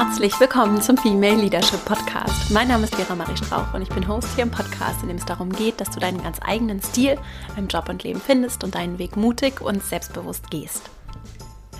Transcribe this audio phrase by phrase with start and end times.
[0.00, 2.52] Herzlich willkommen zum Female Leadership Podcast.
[2.52, 5.16] Mein Name ist Vera Marie Strauch und ich bin Host hier im Podcast, in dem
[5.16, 7.18] es darum geht, dass du deinen ganz eigenen Stil
[7.56, 10.88] im Job und Leben findest und deinen Weg mutig und selbstbewusst gehst.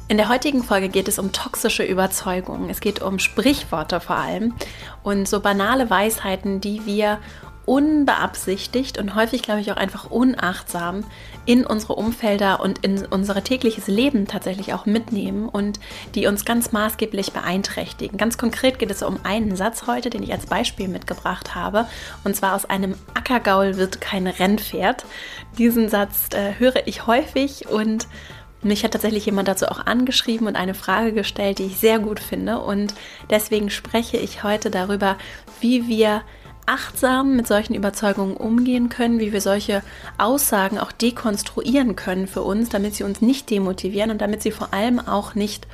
[0.09, 2.71] In der heutigen Folge geht es um toxische Überzeugungen.
[2.71, 4.53] Es geht um Sprichworte vor allem
[5.05, 7.21] und so banale Weisheiten, die wir
[7.69, 11.05] unbeabsichtigt und häufig, glaube ich, auch einfach unachtsam
[11.45, 15.79] in unsere Umfelder und in unser tägliches Leben tatsächlich auch mitnehmen und
[16.15, 18.17] die uns ganz maßgeblich beeinträchtigen.
[18.17, 21.87] Ganz konkret geht es um einen Satz heute, den ich als Beispiel mitgebracht habe,
[22.25, 25.05] und zwar aus einem Ackergaul wird kein Rennpferd.
[25.59, 28.09] Diesen Satz äh, höre ich häufig und
[28.63, 32.19] mich hat tatsächlich jemand dazu auch angeschrieben und eine Frage gestellt, die ich sehr gut
[32.19, 32.61] finde.
[32.61, 32.95] Und
[33.29, 35.17] deswegen spreche ich heute darüber,
[35.61, 36.23] wie wir
[36.69, 39.83] achtsam mit solchen Überzeugungen umgehen können, wie wir solche
[40.19, 44.73] Aussagen auch dekonstruieren können für uns, damit sie uns nicht demotivieren und damit sie vor
[44.73, 45.67] allem auch nicht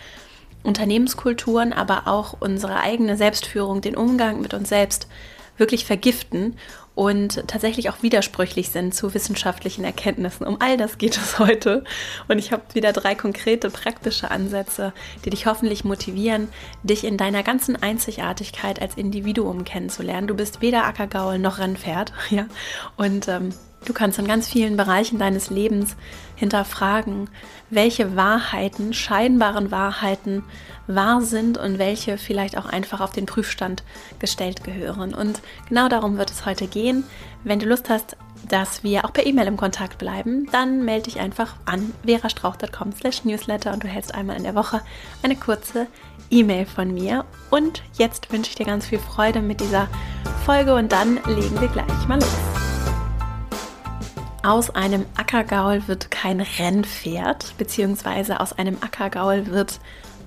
[0.63, 5.09] Unternehmenskulturen, aber auch unsere eigene Selbstführung, den Umgang mit uns selbst
[5.57, 6.57] wirklich vergiften
[6.95, 10.47] und tatsächlich auch widersprüchlich sind zu wissenschaftlichen Erkenntnissen.
[10.47, 11.83] Um all das geht es heute.
[12.29, 14.93] Und ich habe wieder drei konkrete, praktische Ansätze,
[15.25, 16.49] die dich hoffentlich motivieren,
[16.85, 20.29] dich in deiner ganzen Einzigartigkeit als Individuum kennenzulernen.
[20.29, 22.13] Du bist weder Ackergaul noch Rennpferd.
[22.31, 22.47] Ja?
[22.97, 23.53] Und ähm,
[23.85, 25.97] Du kannst in ganz vielen Bereichen deines Lebens
[26.37, 27.29] hinterfragen,
[27.69, 30.43] welche Wahrheiten, scheinbaren Wahrheiten
[30.87, 33.83] wahr sind und welche vielleicht auch einfach auf den Prüfstand
[34.19, 35.15] gestellt gehören.
[35.15, 37.05] Und genau darum wird es heute gehen.
[37.43, 38.17] Wenn du Lust hast,
[38.49, 43.25] dass wir auch per E-Mail im Kontakt bleiben, dann melde dich einfach an verastrauch.com slash
[43.25, 44.83] newsletter und du hältst einmal in der Woche
[45.23, 45.87] eine kurze
[46.31, 47.25] E-Mail von mir.
[47.51, 49.89] Und jetzt wünsche ich dir ganz viel Freude mit dieser
[50.45, 52.39] Folge und dann legen wir gleich mal los.
[54.43, 59.81] Aus einem Ackergaul wird kein Rennpferd, beziehungsweise aus einem Ackergaul wird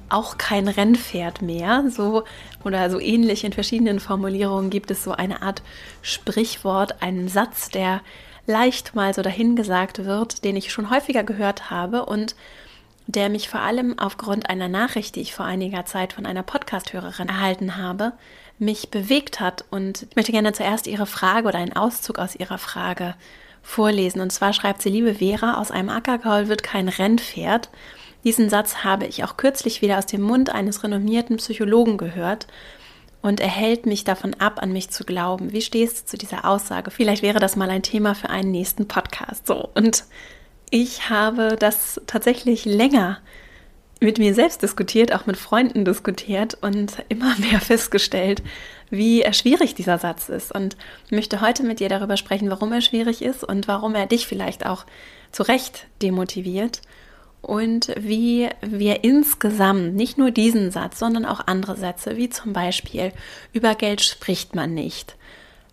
[0.09, 1.85] auch kein Rennpferd mehr.
[1.90, 2.23] So
[2.63, 5.62] oder so ähnlich in verschiedenen Formulierungen gibt es so eine Art
[6.01, 8.01] Sprichwort, einen Satz, der
[8.46, 12.35] leicht mal so dahingesagt wird, den ich schon häufiger gehört habe und
[13.07, 17.29] der mich vor allem aufgrund einer Nachricht, die ich vor einiger Zeit von einer Podcast-Hörerin
[17.29, 18.13] erhalten habe,
[18.59, 19.63] mich bewegt hat.
[19.69, 23.16] Und ich möchte gerne zuerst Ihre Frage oder einen Auszug aus Ihrer Frage
[23.63, 24.22] vorlesen.
[24.22, 27.69] Und zwar schreibt sie, liebe Vera, aus einem Ackergaul wird kein Rennpferd.
[28.27, 32.45] Diesen Satz habe ich auch kürzlich wieder aus dem Mund eines renommierten Psychologen gehört
[33.21, 35.53] und er hält mich davon ab, an mich zu glauben.
[35.53, 36.91] Wie stehst du zu dieser Aussage?
[36.91, 39.47] Vielleicht wäre das mal ein Thema für einen nächsten Podcast.
[39.47, 40.03] So, und
[40.69, 43.19] ich habe das tatsächlich länger
[44.01, 48.43] mit mir selbst diskutiert, auch mit Freunden diskutiert und immer mehr festgestellt,
[48.89, 50.51] wie schwierig dieser Satz ist.
[50.51, 50.75] Und
[51.09, 54.66] möchte heute mit dir darüber sprechen, warum er schwierig ist und warum er dich vielleicht
[54.66, 54.85] auch
[55.31, 56.81] zu Recht demotiviert
[57.41, 63.11] und wie wir insgesamt nicht nur diesen Satz, sondern auch andere Sätze, wie zum Beispiel
[63.53, 65.15] über Geld spricht man nicht.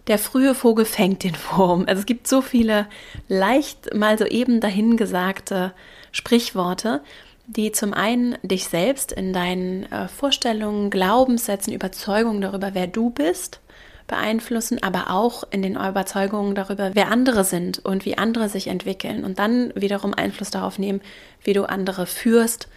[0.06, 1.84] Der frühe Vogel fängt den Wurm.
[1.86, 2.86] Also es gibt so viele
[3.28, 5.72] leicht mal so eben dahingesagte
[6.12, 7.02] Sprichworte,
[7.47, 13.60] die zum einen dich selbst in deinen äh, Vorstellungen, Glaubenssätzen, Überzeugungen darüber, wer du bist,
[14.06, 19.25] beeinflussen, aber auch in den Überzeugungen darüber, wer andere sind und wie andere sich entwickeln
[19.25, 21.00] und dann wiederum Einfluss darauf nehmen,
[21.42, 22.69] wie du andere führst,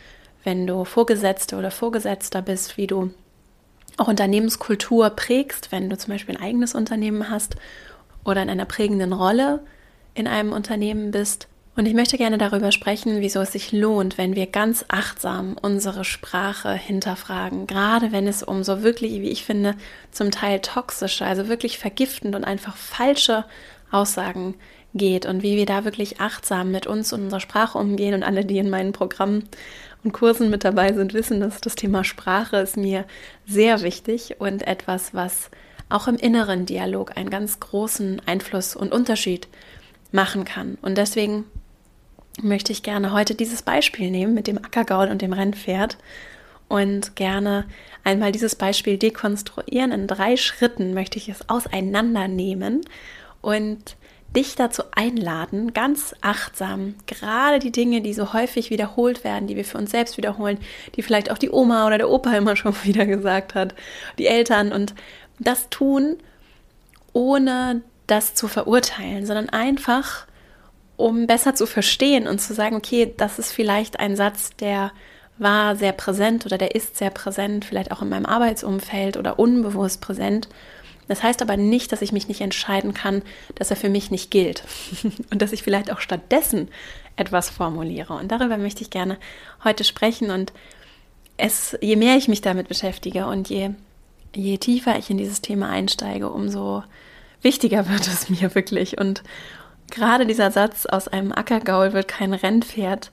[0.44, 3.12] wenn du Vorgesetzte oder Vorgesetzter bist, wie du
[3.98, 7.56] auch Unternehmenskultur prägst, wenn du zum Beispiel ein eigenes Unternehmen hast
[8.24, 9.62] oder in einer prägenden Rolle
[10.14, 14.36] in einem Unternehmen bist und ich möchte gerne darüber sprechen, wieso es sich lohnt, wenn
[14.36, 17.68] wir ganz achtsam unsere Sprache hinterfragen.
[17.68, 19.76] Gerade wenn es um so wirklich, wie ich finde,
[20.10, 23.46] zum Teil toxische, also wirklich vergiftend und einfach falsche
[23.92, 24.56] Aussagen
[24.96, 28.16] geht und wie wir da wirklich achtsam mit uns und unserer Sprache umgehen.
[28.16, 29.48] Und alle, die in meinen Programmen
[30.04, 33.06] und Kursen mit dabei sind, wissen, dass das Thema Sprache ist mir
[33.46, 35.52] sehr wichtig und etwas, was
[35.90, 39.48] auch im inneren Dialog einen ganz großen Einfluss und Unterschied
[40.12, 40.80] machen kann.
[40.82, 41.46] Und deswegen
[42.42, 45.98] möchte ich gerne heute dieses Beispiel nehmen mit dem Ackergaul und dem Rennpferd
[46.68, 47.66] und gerne
[48.04, 49.92] einmal dieses Beispiel dekonstruieren.
[49.92, 52.82] In drei Schritten möchte ich es auseinandernehmen
[53.42, 53.96] und
[54.36, 59.66] dich dazu einladen, ganz achtsam, gerade die Dinge, die so häufig wiederholt werden, die wir
[59.66, 60.60] für uns selbst wiederholen,
[60.96, 63.74] die vielleicht auch die Oma oder der Opa immer schon wieder gesagt hat,
[64.18, 64.94] die Eltern und
[65.40, 66.18] das tun,
[67.14, 70.27] ohne das zu verurteilen, sondern einfach,
[70.98, 74.92] um besser zu verstehen und zu sagen, okay, das ist vielleicht ein Satz, der
[75.38, 80.02] war sehr präsent oder der ist sehr präsent, vielleicht auch in meinem Arbeitsumfeld oder unbewusst
[80.02, 80.50] präsent.
[81.08, 83.22] Das heißt aber nicht, dass ich mich nicht entscheiden kann,
[83.56, 84.64] dass er für mich nicht gilt
[85.32, 86.68] und dass ich vielleicht auch stattdessen
[87.16, 88.14] etwas formuliere.
[88.14, 89.18] Und darüber möchte ich gerne
[89.64, 90.32] heute sprechen.
[90.32, 90.52] Und
[91.38, 93.72] es, je mehr ich mich damit beschäftige und je,
[94.36, 96.84] je tiefer ich in dieses Thema einsteige, umso
[97.42, 98.98] wichtiger wird es mir wirklich.
[98.98, 99.24] Und
[99.92, 103.12] gerade dieser Satz aus einem Ackergaul wird kein Rennpferd.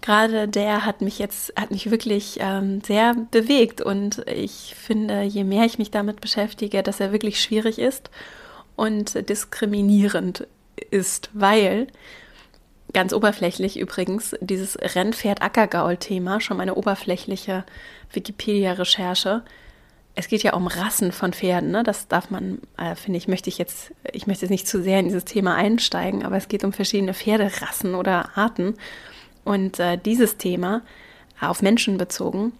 [0.00, 3.80] Gerade der hat mich jetzt, hat mich wirklich ähm, sehr bewegt.
[3.80, 8.10] Und ich finde, je mehr ich mich damit beschäftige, dass er wirklich schwierig ist
[8.76, 10.46] und diskriminierend
[10.90, 11.88] ist, weil
[12.92, 17.64] ganz oberflächlich übrigens dieses Rennpferd-Ackergaul-Thema, schon meine oberflächliche
[18.12, 19.42] Wikipedia-Recherche,
[20.18, 21.84] es geht ja um Rassen von Pferden, ne?
[21.84, 24.98] Das darf man, äh, finde ich, möchte ich jetzt, ich möchte jetzt nicht zu sehr
[24.98, 28.74] in dieses Thema einsteigen, aber es geht um verschiedene Pferderassen oder Arten.
[29.44, 30.82] Und äh, dieses Thema
[31.40, 32.52] auf Menschen bezogen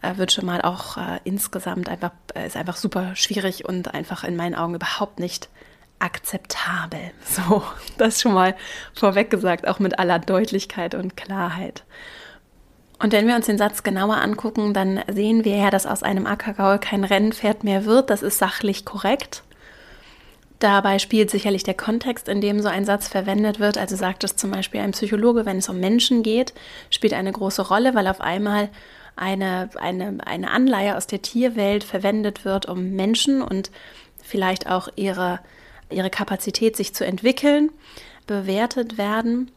[0.00, 4.24] äh, wird schon mal auch äh, insgesamt einfach, äh, ist einfach super schwierig und einfach
[4.24, 5.50] in meinen Augen überhaupt nicht
[5.98, 7.12] akzeptabel.
[7.24, 7.62] So,
[7.98, 8.56] das schon mal
[8.94, 11.84] vorweg gesagt, auch mit aller Deutlichkeit und Klarheit.
[13.02, 16.24] Und wenn wir uns den Satz genauer angucken, dann sehen wir ja, dass aus einem
[16.24, 18.10] Ackergaul kein Rennpferd mehr wird.
[18.10, 19.42] Das ist sachlich korrekt.
[20.60, 23.76] Dabei spielt sicherlich der Kontext, in dem so ein Satz verwendet wird.
[23.76, 26.54] Also sagt es zum Beispiel ein Psychologe, wenn es um Menschen geht,
[26.90, 28.68] spielt eine große Rolle, weil auf einmal
[29.16, 33.72] eine, eine, eine Anleihe aus der Tierwelt verwendet wird, um Menschen und
[34.22, 35.40] vielleicht auch ihre,
[35.90, 37.72] ihre Kapazität, sich zu entwickeln,
[38.28, 39.50] bewertet werden.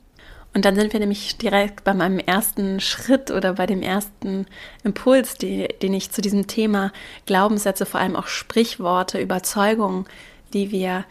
[0.55, 4.47] Und dann sind wir nämlich direkt bei meinem ersten Schritt oder bei dem ersten
[4.83, 6.93] Impuls, die, den ich zu diesem Thema
[7.25, 10.05] Glaubenssätze, vor allem auch Sprichworte, Überzeugungen
[10.53, 11.05] die wir,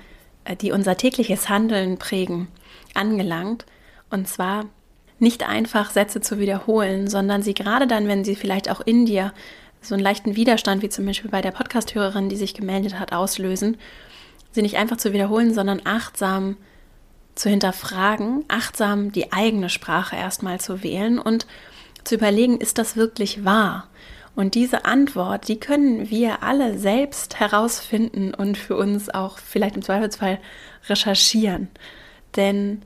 [0.45, 2.49] äh, die unser tägliches Handeln prägen,
[2.95, 3.67] angelangt.
[4.11, 4.65] Und zwar
[5.19, 9.33] nicht einfach Sätze zu wiederholen, sondern sie gerade dann, wenn sie vielleicht auch in dir
[9.81, 13.77] so einen leichten Widerstand, wie zum Beispiel bei der Podcasthörerin, die sich gemeldet hat, auslösen,
[14.53, 16.74] sie nicht einfach zu wiederholen, sondern achtsam zu
[17.43, 21.47] hinterfragen, achtsam die eigene Sprache erstmal zu wählen und
[22.05, 23.89] zu überlegen, ist das wirklich wahr?
[24.37, 29.83] Und diese Antwort, die können wir alle selbst herausfinden und für uns auch vielleicht im
[29.83, 30.39] Zweifelsfall
[30.89, 31.69] recherchieren.
[32.37, 32.83] Denn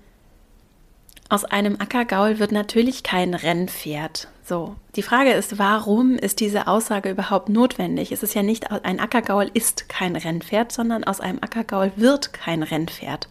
[1.30, 4.28] aus einem Ackergaul wird natürlich kein Rennpferd.
[4.44, 8.12] So, die Frage ist, warum ist diese Aussage überhaupt notwendig?
[8.12, 12.62] Es ist ja nicht, ein Ackergaul ist kein Rennpferd, sondern aus einem Ackergaul wird kein
[12.62, 13.28] Rennpferd.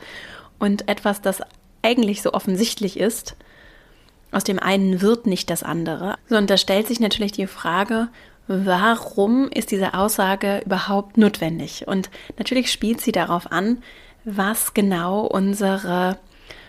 [0.59, 1.41] Und etwas, das
[1.81, 3.35] eigentlich so offensichtlich ist,
[4.31, 6.15] aus dem einen wird nicht das andere.
[6.29, 8.09] So, und da stellt sich natürlich die Frage,
[8.47, 11.87] warum ist diese Aussage überhaupt notwendig?
[11.87, 13.83] Und natürlich spielt sie darauf an,
[14.25, 16.17] was genau unsere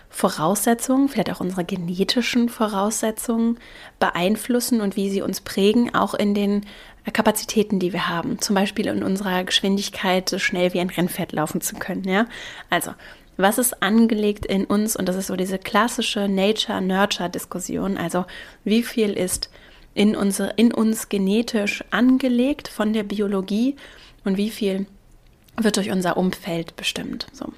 [0.09, 3.59] Voraussetzungen, vielleicht auch unsere genetischen Voraussetzungen
[3.99, 6.65] beeinflussen und wie sie uns prägen, auch in den
[7.13, 8.39] Kapazitäten, die wir haben.
[8.39, 12.03] Zum Beispiel in unserer Geschwindigkeit, so schnell wie ein Rennpferd laufen zu können.
[12.03, 12.27] Ja?
[12.69, 12.91] Also,
[13.37, 14.95] was ist angelegt in uns?
[14.97, 17.97] Und das ist so diese klassische Nature-Nurture-Diskussion.
[17.97, 18.25] Also
[18.65, 19.49] wie viel ist
[19.93, 23.77] in, unsere, in uns genetisch angelegt von der Biologie
[24.25, 24.87] und wie viel
[25.55, 27.27] wird durch unser Umfeld bestimmt.
[27.33, 27.51] So.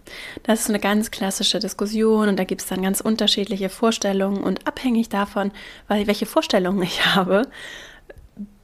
[0.43, 4.67] Das ist eine ganz klassische Diskussion und da gibt es dann ganz unterschiedliche Vorstellungen und
[4.67, 5.51] abhängig davon,
[5.87, 7.47] welche Vorstellungen ich habe,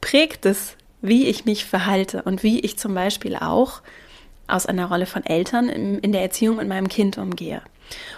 [0.00, 3.82] prägt es, wie ich mich verhalte und wie ich zum Beispiel auch
[4.46, 7.62] aus einer Rolle von Eltern in der Erziehung mit meinem Kind umgehe.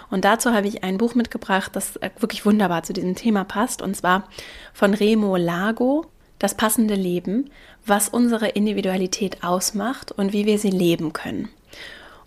[0.09, 3.81] Und dazu habe ich ein Buch mitgebracht, das äh, wirklich wunderbar zu diesem Thema passt,
[3.81, 4.27] und zwar
[4.73, 6.05] von Remo Lago,
[6.39, 7.51] Das passende Leben,
[7.85, 11.49] was unsere Individualität ausmacht und wie wir sie leben können.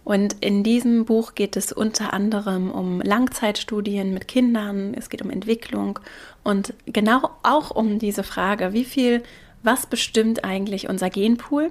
[0.05, 5.31] Und in diesem Buch geht es unter anderem um Langzeitstudien mit Kindern, es geht um
[5.31, 5.99] Entwicklung
[6.43, 9.23] und genau auch um diese Frage, wie viel,
[9.63, 11.71] was bestimmt eigentlich unser Genpool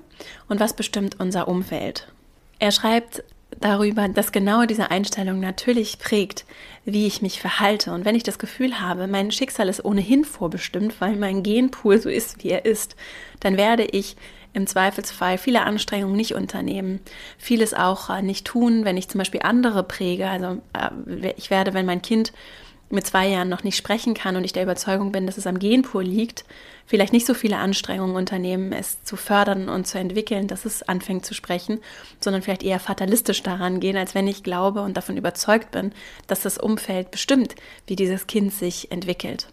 [0.50, 2.08] und was bestimmt unser Umfeld.
[2.58, 3.24] Er schreibt
[3.60, 6.46] darüber, dass genau diese Einstellung natürlich prägt,
[6.86, 7.94] wie ich mich verhalte.
[7.94, 12.10] Und wenn ich das Gefühl habe, mein Schicksal ist ohnehin vorbestimmt, weil mein Genpool so
[12.10, 12.96] ist, wie er ist,
[13.40, 14.16] dann werde ich
[14.54, 17.00] im Zweifelsfall viele Anstrengungen nicht unternehmen,
[17.38, 20.30] vieles auch äh, nicht tun, wenn ich zum Beispiel andere präge.
[20.30, 22.34] Also äh, ich werde, wenn mein Kind
[22.90, 25.58] mit zwei Jahren noch nicht sprechen kann und ich der Überzeugung bin, dass es am
[25.58, 26.46] Genpool liegt,
[26.86, 31.26] vielleicht nicht so viele Anstrengungen unternehmen, es zu fördern und zu entwickeln, dass es anfängt
[31.26, 31.80] zu sprechen,
[32.20, 35.92] sondern vielleicht eher fatalistisch daran gehen, als wenn ich glaube und davon überzeugt bin,
[36.28, 37.56] dass das Umfeld bestimmt,
[37.88, 39.48] wie dieses Kind sich entwickelt.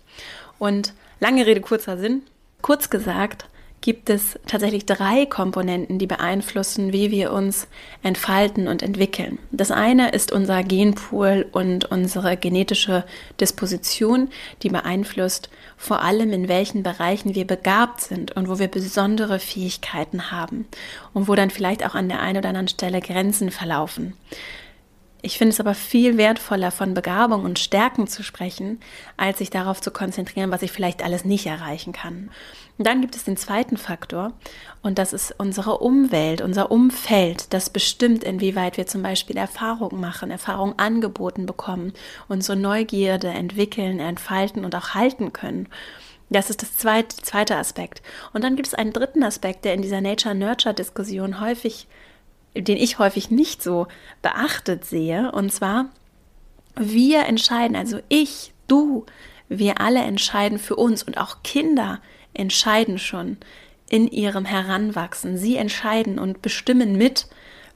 [0.58, 2.22] Und lange Rede, kurzer Sinn.
[2.60, 3.48] Kurz gesagt,
[3.80, 7.66] gibt es tatsächlich drei Komponenten, die beeinflussen, wie wir uns
[8.02, 9.38] entfalten und entwickeln.
[9.52, 13.04] Das eine ist unser Genpool und unsere genetische
[13.40, 14.28] Disposition,
[14.62, 20.30] die beeinflusst vor allem, in welchen Bereichen wir begabt sind und wo wir besondere Fähigkeiten
[20.30, 20.66] haben
[21.14, 24.14] und wo dann vielleicht auch an der einen oder anderen Stelle Grenzen verlaufen.
[25.22, 28.80] Ich finde es aber viel wertvoller, von Begabung und Stärken zu sprechen,
[29.16, 32.30] als sich darauf zu konzentrieren, was ich vielleicht alles nicht erreichen kann.
[32.78, 34.32] Und dann gibt es den zweiten Faktor
[34.82, 40.30] und das ist unsere Umwelt, unser Umfeld, das bestimmt, inwieweit wir zum Beispiel Erfahrungen machen,
[40.30, 41.92] Erfahrungen angeboten bekommen,
[42.28, 45.68] unsere Neugierde entwickeln, entfalten und auch halten können.
[46.30, 48.02] Das ist das zweite, zweite Aspekt.
[48.32, 51.88] Und dann gibt es einen dritten Aspekt, der in dieser Nature-Nurture-Diskussion häufig
[52.54, 53.86] den ich häufig nicht so
[54.22, 55.32] beachtet sehe.
[55.32, 55.86] Und zwar,
[56.76, 59.06] wir entscheiden, also ich, du,
[59.48, 62.00] wir alle entscheiden für uns und auch Kinder
[62.34, 63.36] entscheiden schon
[63.88, 65.36] in ihrem Heranwachsen.
[65.36, 67.26] Sie entscheiden und bestimmen mit,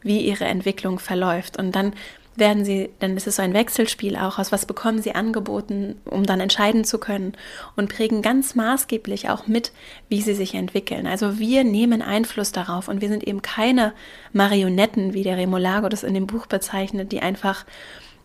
[0.02, 1.58] wie ihre Entwicklung verläuft.
[1.58, 1.94] Und dann
[2.36, 6.40] werden sie, ist es so ein Wechselspiel auch aus, was bekommen sie angeboten, um dann
[6.40, 7.34] entscheiden zu können
[7.76, 9.72] und prägen ganz maßgeblich auch mit,
[10.08, 11.06] wie sie sich entwickeln.
[11.06, 13.92] Also wir nehmen Einfluss darauf und wir sind eben keine
[14.32, 17.64] Marionetten, wie der Remolago das in dem Buch bezeichnet, die einfach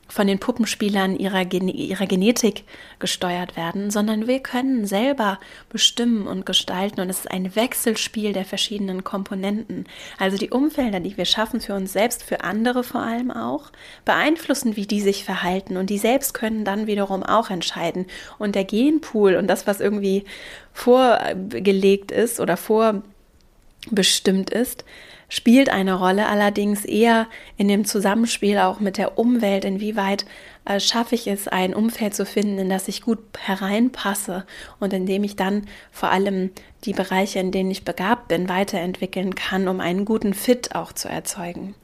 [0.10, 2.64] von den Puppenspielern ihrer, Gen ihrer Genetik
[2.98, 5.40] gesteuert werden, sondern wir können selber
[5.70, 9.86] bestimmen und gestalten und es ist ein Wechselspiel der verschiedenen Komponenten.
[10.18, 13.72] Also die Umfelder, die wir schaffen für uns selbst, für andere vor allem auch,
[14.04, 18.08] beeinflussen, wie die sich verhalten und die selbst können dann wiederum auch entscheiden.
[18.40, 20.26] Und der Genpool und das, was irgendwie
[20.74, 24.84] vorgelegt ist oder vorbestimmt ist,
[25.30, 29.64] spielt eine Rolle, allerdings eher in dem Zusammenspiel auch mit der Umwelt.
[29.64, 30.26] Inwieweit
[30.66, 34.46] äh, schaffe ich es, ein Umfeld zu finden, in das ich gut hereinpasse
[34.80, 36.52] und in dem ich dann vor allem
[36.84, 41.08] die Bereiche, in denen ich begabt bin, weiterentwickeln kann, um einen guten Fit auch zu
[41.08, 41.76] erzeugen.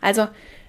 [0.00, 0.26] Also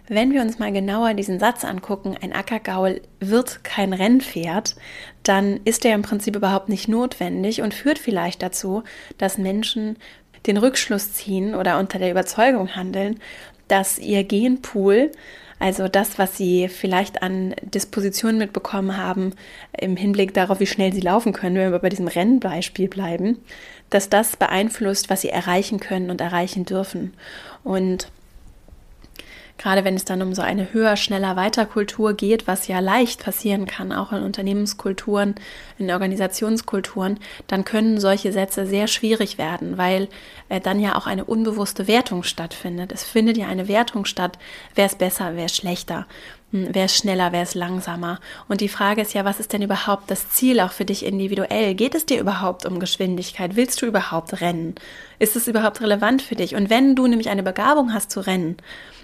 [0.10, 4.76] wenn wir uns mal genauer diesen Satz angucken, ein Ackergaul wird kein Rennpferd,
[5.24, 8.84] dann ist er im Prinzip überhaupt nicht notwendig und führt vielleicht dazu,
[9.18, 9.98] dass Menschen
[10.46, 13.20] den Rückschluss ziehen oder unter der Überzeugung handeln,
[13.68, 15.12] dass ihr Genpool,
[15.60, 19.34] also das, was sie vielleicht an Dispositionen mitbekommen haben,
[19.78, 23.40] im Hinblick darauf, wie schnell sie laufen können, wenn wir bei diesem Rennbeispiel bleiben,
[23.90, 27.14] dass das beeinflusst, was sie erreichen können und erreichen dürfen.
[27.64, 28.10] Und
[29.58, 33.24] Gerade wenn es dann um so eine höher, schneller, weiter Kultur geht, was ja leicht
[33.24, 35.36] passieren kann, auch in Unternehmenskulturen,
[35.80, 40.10] in Organisationskulturen, dann können solche Sätze sehr schwierig werden, weil
[40.50, 42.92] äh, dann ja auch eine unbewusste Wertung stattfindet.
[42.92, 44.38] Es findet ja eine Wertung statt,
[44.76, 46.06] wer ist besser, wer ist schlechter.
[46.52, 48.20] Hm, wer ist schneller, wer ist langsamer?
[48.48, 51.74] Und die Frage ist ja, was ist denn überhaupt das Ziel auch für dich individuell?
[51.76, 53.56] Geht es dir überhaupt um Geschwindigkeit?
[53.56, 54.76] Willst du überhaupt rennen?
[55.20, 56.56] Ist es überhaupt relevant für dich?
[56.56, 58.58] Und wenn du nämlich eine Begabung hast zu rennen,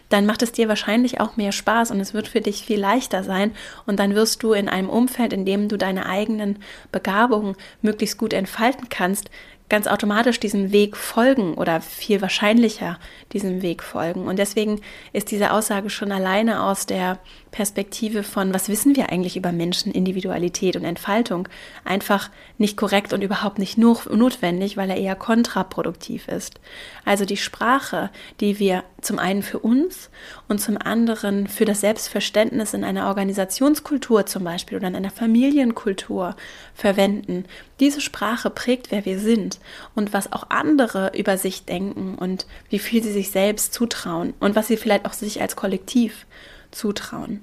[0.10, 3.24] dann macht es dir wahrscheinlich auch mehr Spaß und es wird für dich viel leichter
[3.24, 3.52] sein.
[3.86, 6.60] Und dann wirst du in einem Umfeld, in dem du deine eigenen
[6.92, 9.30] Begabungen möglichst gut entfalten kannst,
[9.70, 13.00] ganz automatisch diesem Weg folgen oder viel wahrscheinlicher
[13.32, 14.28] diesem Weg folgen.
[14.28, 14.82] Und deswegen
[15.14, 17.20] ist diese Aussage schon alleine aus der
[17.52, 21.48] Perspektive von, was wissen wir eigentlich über Menschen, Individualität und Entfaltung,
[21.86, 26.60] einfach nicht korrekt und überhaupt nicht notwendig, weil er eher kontraproduktiv ist.
[27.06, 30.10] Also die Sprache, die wir zum einen für uns
[30.48, 36.36] und zum anderen für das Selbstverständnis in einer Organisationskultur zum Beispiel oder in einer Familienkultur
[36.74, 37.46] verwenden,
[37.80, 39.53] diese Sprache prägt, wer wir sind
[39.96, 44.56] und was auch andere über sich denken und wie viel sie sich selbst zutrauen und
[44.56, 46.26] was sie vielleicht auch sich als Kollektiv
[46.72, 47.42] zutrauen.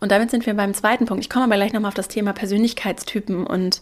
[0.00, 1.24] Und damit sind wir beim zweiten Punkt.
[1.24, 3.80] Ich komme aber gleich nochmal auf das Thema Persönlichkeitstypen und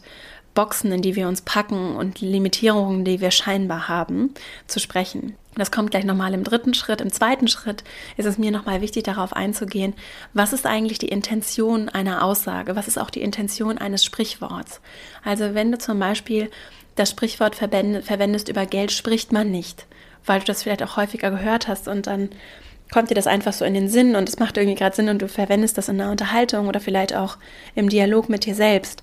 [0.54, 4.34] Boxen, in die wir uns packen und Limitierungen, die wir scheinbar haben,
[4.66, 5.34] zu sprechen.
[5.54, 7.00] Das kommt gleich nochmal im dritten Schritt.
[7.00, 7.84] Im zweiten Schritt
[8.16, 9.94] ist es mir nochmal wichtig, darauf einzugehen,
[10.32, 12.76] was ist eigentlich die Intention einer Aussage?
[12.76, 14.80] Was ist auch die Intention eines Sprichworts?
[15.24, 16.50] Also wenn du zum Beispiel
[16.94, 19.86] das Sprichwort verwendest, über Geld spricht man nicht,
[20.26, 22.30] weil du das vielleicht auch häufiger gehört hast und dann
[22.92, 25.22] kommt dir das einfach so in den Sinn und es macht irgendwie gerade Sinn und
[25.22, 27.38] du verwendest das in einer Unterhaltung oder vielleicht auch
[27.74, 29.02] im Dialog mit dir selbst,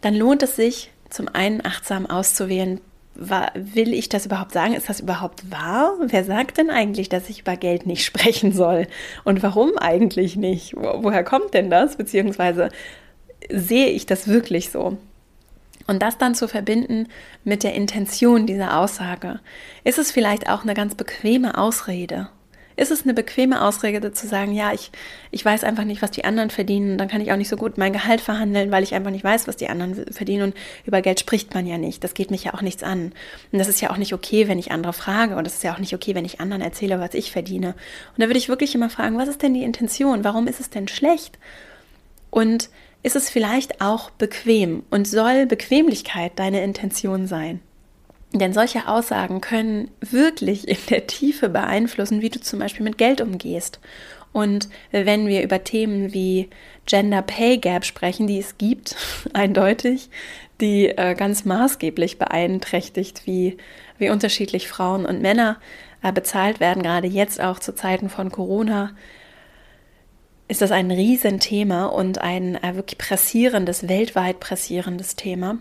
[0.00, 2.80] dann lohnt es sich, zum einen achtsam auszuwählen,
[3.14, 4.74] will ich das überhaupt sagen?
[4.74, 5.96] Ist das überhaupt wahr?
[6.00, 8.86] Wer sagt denn eigentlich, dass ich über Geld nicht sprechen soll?
[9.24, 10.74] Und warum eigentlich nicht?
[10.76, 11.96] Woher kommt denn das?
[11.96, 12.68] Beziehungsweise
[13.50, 14.98] sehe ich das wirklich so?
[15.88, 17.08] Und das dann zu verbinden
[17.44, 19.40] mit der Intention dieser Aussage.
[19.84, 22.28] Ist es vielleicht auch eine ganz bequeme Ausrede?
[22.76, 24.92] Ist es eine bequeme Ausrede zu sagen, ja, ich,
[25.30, 27.78] ich weiß einfach nicht, was die anderen verdienen, dann kann ich auch nicht so gut
[27.78, 30.54] mein Gehalt verhandeln, weil ich einfach nicht weiß, was die anderen verdienen und
[30.84, 32.04] über Geld spricht man ja nicht.
[32.04, 33.12] Das geht mich ja auch nichts an.
[33.50, 35.72] Und das ist ja auch nicht okay, wenn ich andere frage und das ist ja
[35.72, 37.68] auch nicht okay, wenn ich anderen erzähle, was ich verdiene.
[37.68, 40.22] Und da würde ich wirklich immer fragen, was ist denn die Intention?
[40.22, 41.38] Warum ist es denn schlecht?
[42.30, 42.68] Und
[43.08, 47.60] ist es vielleicht auch bequem und soll Bequemlichkeit deine Intention sein?
[48.34, 53.22] Denn solche Aussagen können wirklich in der Tiefe beeinflussen, wie du zum Beispiel mit Geld
[53.22, 53.80] umgehst.
[54.32, 56.50] Und wenn wir über Themen wie
[56.84, 58.94] Gender Pay Gap sprechen, die es gibt,
[59.32, 60.10] eindeutig,
[60.60, 63.56] die äh, ganz maßgeblich beeinträchtigt, wie,
[63.96, 65.56] wie unterschiedlich Frauen und Männer
[66.02, 68.90] äh, bezahlt werden, gerade jetzt auch zu Zeiten von Corona,
[70.48, 75.58] ist das ein Riesenthema und ein äh, wirklich pressierendes, weltweit pressierendes Thema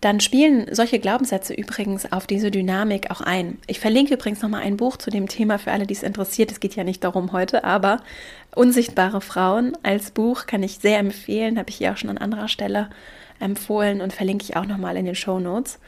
[0.00, 3.58] dann spielen solche Glaubenssätze übrigens auf diese Dynamik auch ein.
[3.66, 6.50] Ich verlinke übrigens nochmal ein Buch zu dem Thema für alle, die es interessiert.
[6.50, 8.00] Es geht ja nicht darum heute, aber
[8.54, 12.48] Unsichtbare Frauen als Buch kann ich sehr empfehlen, habe ich hier auch schon an anderer
[12.48, 12.88] Stelle
[13.40, 15.78] empfohlen und verlinke ich auch nochmal in den Show Notes.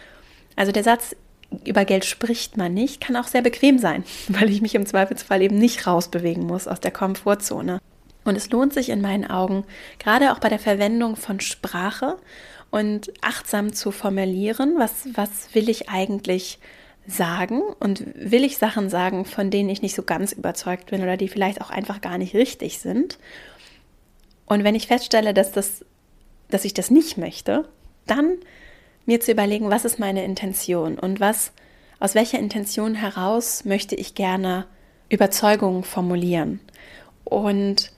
[0.57, 1.17] Also der Satz,
[1.65, 5.41] über Geld spricht man nicht, kann auch sehr bequem sein, weil ich mich im Zweifelsfall
[5.41, 7.81] eben nicht rausbewegen muss aus der Komfortzone.
[8.25, 9.64] Und es lohnt sich in meinen Augen,
[9.99, 12.17] gerade auch bei der Verwendung von Sprache
[12.71, 16.59] und achtsam zu formulieren, was, was will ich eigentlich
[17.07, 21.17] sagen und will ich Sachen sagen, von denen ich nicht so ganz überzeugt bin oder
[21.17, 23.19] die vielleicht auch einfach gar nicht richtig sind.
[24.47, 25.85] Und wenn ich feststelle, dass, das,
[26.49, 27.69] dass ich das nicht möchte,
[28.07, 28.38] dann
[29.05, 31.52] mir zu überlegen, was ist meine Intention und was,
[31.99, 34.67] aus welcher Intention heraus möchte ich gerne
[35.09, 36.61] Überzeugungen formulieren.
[37.25, 37.93] Und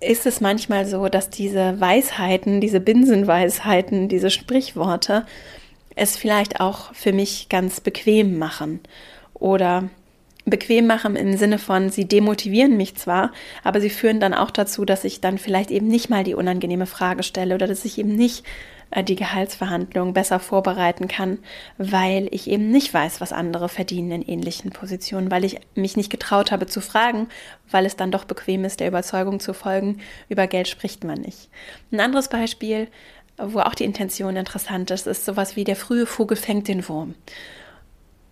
[0.00, 5.26] ist es manchmal so, dass diese Weisheiten, diese Binsenweisheiten, diese Sprichworte
[5.94, 8.80] es vielleicht auch für mich ganz bequem machen
[9.34, 9.90] oder
[10.44, 13.32] bequem machen im Sinne von, sie demotivieren mich zwar,
[13.64, 16.86] aber sie führen dann auch dazu, dass ich dann vielleicht eben nicht mal die unangenehme
[16.86, 18.44] Frage stelle oder dass ich eben nicht
[18.96, 21.38] die Gehaltsverhandlungen besser vorbereiten kann,
[21.76, 26.10] weil ich eben nicht weiß, was andere verdienen in ähnlichen Positionen, weil ich mich nicht
[26.10, 27.28] getraut habe zu fragen,
[27.70, 31.50] weil es dann doch bequem ist, der Überzeugung zu folgen, über Geld spricht man nicht.
[31.92, 32.88] Ein anderes Beispiel,
[33.36, 37.14] wo auch die Intention interessant ist, ist sowas wie der frühe Vogel fängt den Wurm.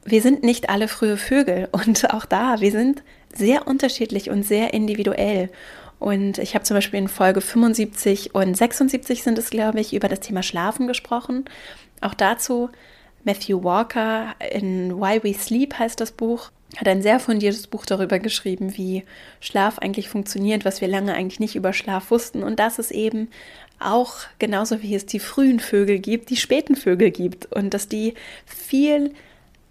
[0.05, 3.03] Wir sind nicht alle frühe Vögel und auch da, wir sind
[3.35, 5.51] sehr unterschiedlich und sehr individuell.
[5.99, 10.09] Und ich habe zum Beispiel in Folge 75 und 76 sind es, glaube ich, über
[10.09, 11.47] das Thema Schlafen gesprochen.
[12.01, 12.71] Auch dazu
[13.25, 18.19] Matthew Walker in Why We Sleep heißt das Buch, hat ein sehr fundiertes Buch darüber
[18.19, 19.05] geschrieben, wie
[19.41, 22.43] Schlaf eigentlich funktioniert, was wir lange eigentlich nicht über Schlaf wussten.
[22.43, 23.29] Und dass es eben
[23.79, 27.47] auch genauso wie es die frühen Vögel gibt, die späten Vögel gibt.
[27.47, 29.13] Und dass die viel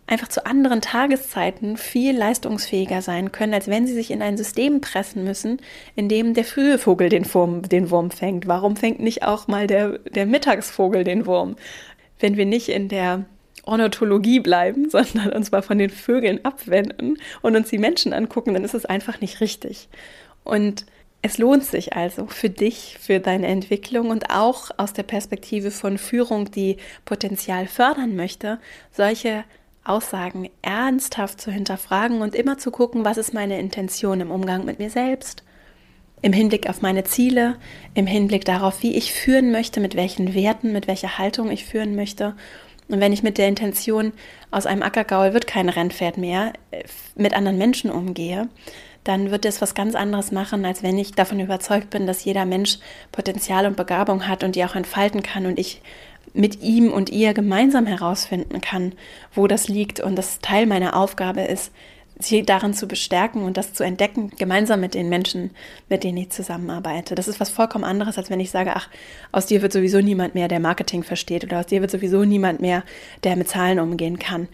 [0.08, 4.82] einfach zu anderen Tageszeiten viel leistungsfähiger sein können, als wenn sie sich in ein System
[4.82, 5.60] pressen müssen,
[5.96, 8.48] in dem der frühe Vogel den Wurm, den Wurm fängt.
[8.48, 11.56] Warum fängt nicht auch mal der, der Mittagsvogel den Wurm?
[12.20, 13.26] Wenn wir nicht in der
[13.64, 18.64] Ornithologie bleiben, sondern uns mal von den Vögeln abwenden und uns die Menschen angucken, dann
[18.64, 19.90] ist es einfach nicht richtig.
[20.44, 20.86] Und
[21.24, 25.98] es lohnt sich also für dich, für deine Entwicklung und auch aus der Perspektive von
[25.98, 28.60] Führung, die Potenzial fördern möchte,
[28.92, 29.44] solche
[29.86, 34.80] Aussagen ernsthaft zu hinterfragen und immer zu gucken, was ist meine Intention im Umgang mit
[34.80, 35.44] mir selbst,
[36.22, 37.56] im Hinblick auf meine Ziele,
[37.94, 41.96] im Hinblick darauf, wie ich führen möchte, mit welchen Werten, mit welcher Haltung ich führen
[41.96, 42.36] möchte.
[42.88, 44.14] Und wenn ich mit der Intention,
[44.52, 46.84] aus einem Ackergaul wird kein Rennpferd mehr, äh,
[47.16, 48.50] mit anderen Menschen umgehe,
[49.04, 52.46] dann wird es was ganz anderes machen, als wenn ich davon überzeugt bin, dass jeder
[52.46, 52.80] Mensch
[53.12, 55.82] Potenzial und Begabung hat und die auch entfalten kann und ich
[56.36, 58.94] mit ihm und ihr gemeinsam herausfinden kann,
[59.34, 61.72] wo das liegt und das Teil meiner Aufgabe ist,
[62.20, 65.52] sie darin zu bestärken und das zu entdecken, gemeinsam mit den Menschen,
[65.90, 67.16] mit denen ich zusammenarbeite.
[67.16, 68.90] Das ist was vollkommen anderes, als wenn ich sage, ach,
[69.32, 72.62] aus dir wird sowieso niemand mehr, der Marketing versteht oder aus dir wird sowieso niemand
[72.62, 72.84] mehr,
[73.24, 74.48] der mit Zahlen umgehen kann.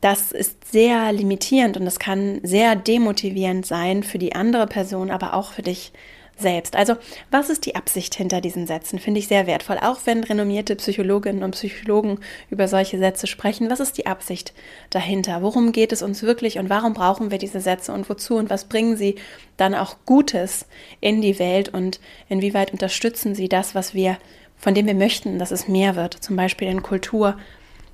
[0.00, 5.34] Das ist sehr limitierend und das kann sehr demotivierend sein für die andere Person, aber
[5.34, 5.92] auch für dich
[6.36, 6.76] selbst.
[6.76, 6.96] Also,
[7.30, 8.98] was ist die Absicht hinter diesen Sätzen?
[8.98, 9.78] Finde ich sehr wertvoll.
[9.80, 12.18] Auch wenn renommierte Psychologinnen und Psychologen
[12.50, 14.52] über solche Sätze sprechen, was ist die Absicht
[14.90, 15.42] dahinter?
[15.42, 18.64] Worum geht es uns wirklich und warum brauchen wir diese Sätze und wozu und was
[18.64, 19.16] bringen sie
[19.56, 20.66] dann auch Gutes
[21.00, 24.18] in die Welt und inwieweit unterstützen sie das, was wir,
[24.56, 27.36] von dem wir möchten, dass es mehr wird, zum Beispiel in Kultur,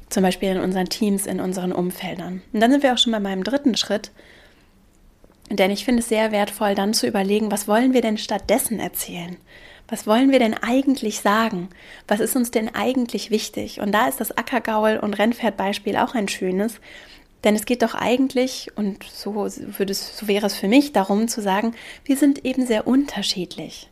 [0.08, 2.42] zum Beispiel in unseren Teams, in unseren Umfeldern.
[2.52, 4.10] Und dann sind wir auch schon bei meinem dritten Schritt,
[5.50, 9.36] denn ich finde es sehr wertvoll, dann zu überlegen, was wollen wir denn stattdessen erzählen?
[9.88, 11.68] Was wollen wir denn eigentlich sagen?
[12.08, 13.80] Was ist uns denn eigentlich wichtig?
[13.80, 16.80] Und da ist das Ackergaul- und Rennpferdbeispiel auch ein schönes,
[17.44, 21.28] denn es geht doch eigentlich, und so, würde es, so wäre es für mich, darum
[21.28, 21.74] zu sagen,
[22.04, 23.90] wir sind eben sehr unterschiedlich.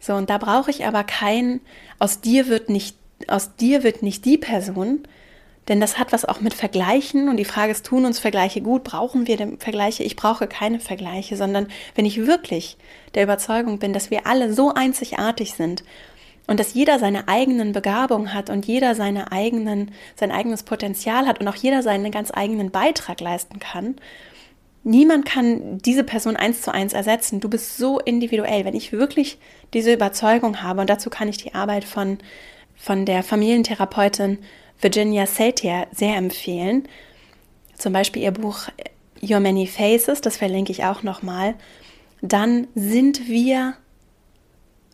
[0.00, 1.60] So, und da brauche ich aber kein,
[1.98, 2.96] aus dir wird nicht,
[3.26, 5.00] aus dir wird nicht die Person,
[5.68, 8.84] denn das hat was auch mit Vergleichen und die Frage ist, tun uns Vergleiche gut?
[8.84, 10.04] Brauchen wir denn Vergleiche?
[10.04, 12.76] Ich brauche keine Vergleiche, sondern wenn ich wirklich
[13.14, 15.82] der Überzeugung bin, dass wir alle so einzigartig sind
[16.46, 21.40] und dass jeder seine eigenen Begabungen hat und jeder seine eigenen, sein eigenes Potenzial hat
[21.40, 23.96] und auch jeder seinen ganz eigenen Beitrag leisten kann,
[24.88, 27.40] Niemand kann diese Person eins zu eins ersetzen.
[27.40, 28.64] Du bist so individuell.
[28.64, 29.36] Wenn ich wirklich
[29.74, 32.18] diese Überzeugung habe, und dazu kann ich die Arbeit von,
[32.76, 34.38] von der Familientherapeutin
[34.80, 36.88] Virginia Satir sehr empfehlen.
[37.76, 38.68] Zum Beispiel ihr Buch
[39.22, 41.54] Your Many Faces, das verlinke ich auch nochmal.
[42.22, 43.74] Dann sind wir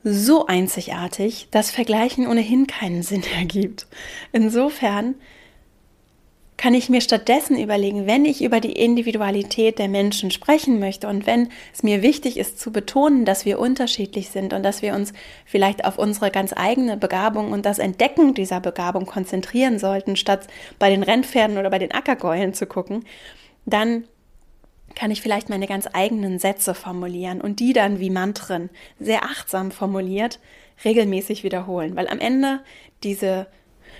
[0.04, 3.86] so einzigartig, dass Vergleichen ohnehin keinen Sinn ergibt.
[4.32, 5.14] Insofern
[6.62, 11.26] kann ich mir stattdessen überlegen, wenn ich über die Individualität der Menschen sprechen möchte und
[11.26, 15.12] wenn es mir wichtig ist zu betonen, dass wir unterschiedlich sind und dass wir uns
[15.44, 20.46] vielleicht auf unsere ganz eigene Begabung und das Entdecken dieser Begabung konzentrieren sollten, statt
[20.78, 23.06] bei den Rennpferden oder bei den Ackergäulen zu gucken,
[23.66, 24.04] dann
[24.94, 28.70] kann ich vielleicht meine ganz eigenen Sätze formulieren und die dann wie Mantren
[29.00, 30.38] sehr achtsam formuliert
[30.84, 32.60] regelmäßig wiederholen, weil am Ende
[33.02, 33.48] diese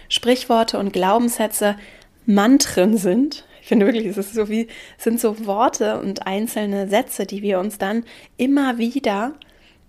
[0.09, 1.77] Sprichworte und Glaubenssätze
[2.27, 3.45] Mantren sind.
[3.61, 7.59] Ich finde wirklich, es ist so wie, sind so Worte und einzelne Sätze, die wir
[7.61, 8.05] uns dann
[8.37, 9.35] immer wieder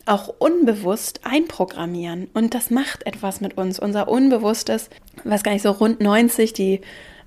[0.06, 2.30] auch unbewusst einprogrammieren.
[2.34, 3.80] Und das macht etwas mit uns.
[3.80, 4.90] Unser Unbewusstes,
[5.24, 6.82] was gar nicht so rund 90, die,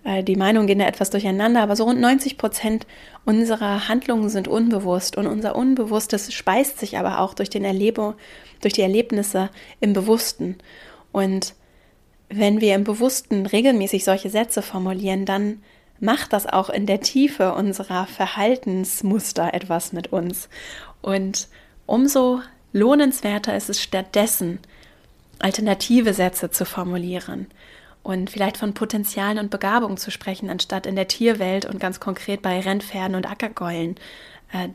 [0.05, 2.87] äh, die Meinungen gehen da etwas durcheinander, aber so rund 90 Prozent
[3.25, 5.17] unserer Handlungen sind unbewusst.
[5.17, 8.15] Und unser Unbewusstes speist sich aber auch durch, den Erlebe,
[8.61, 10.57] durch die Erlebnisse im Bewussten.
[11.13, 11.55] Und
[12.29, 15.63] wenn wir im Bewussten regelmäßig solche Sätze formulieren, dann
[16.01, 20.49] macht das auch in der Tiefe unserer Verhaltensmuster etwas mit uns.
[21.03, 21.49] Und
[21.87, 22.41] umso
[22.73, 24.59] lohnenswerter ist es stattdessen,
[25.39, 27.47] alternative Sätze zu formulieren
[28.03, 32.41] und vielleicht von Potenzialen und Begabungen zu sprechen, anstatt in der Tierwelt und ganz konkret
[32.41, 33.97] bei Rennpferden und Ackergäulen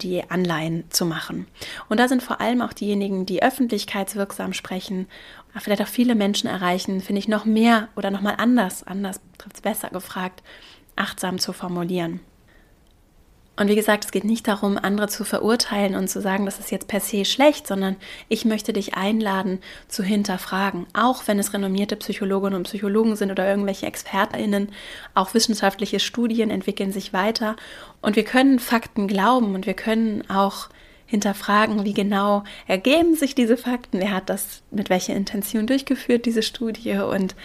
[0.02, 1.48] die Anleihen zu machen.
[1.90, 5.08] Und da sind vor allem auch diejenigen, die öffentlichkeitswirksam sprechen,
[5.58, 9.56] vielleicht auch viele Menschen erreichen, finde ich noch mehr oder noch mal anders, anders trifft
[9.58, 10.44] es besser gefragt,
[10.96, 12.20] achtsam zu formulieren.
[13.62, 16.72] Und wie gesagt, es geht nicht darum, andere zu verurteilen und zu sagen, das ist
[16.72, 17.96] jetzt per se schlecht, sondern
[18.28, 20.88] ich möchte dich einladen, zu hinterfragen.
[20.94, 24.70] Auch wenn es renommierte Psychologinnen und Psychologen sind oder irgendwelche ExpertInnen,
[25.14, 27.56] auch wissenschaftliche Studien entwickeln sich weiter.
[28.02, 30.70] Und wir können Fakten glauben und wir können auch
[31.06, 36.42] hinterfragen, wie genau ergeben sich diese Fakten, wer hat das mit welcher Intention durchgeführt, diese
[36.42, 37.36] Studie und